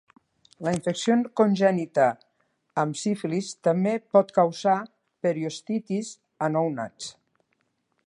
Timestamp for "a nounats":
6.49-7.17